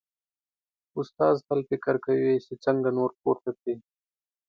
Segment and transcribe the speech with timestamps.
[0.99, 3.75] استاد تل فکر کوي چې څنګه نور پورته کړي.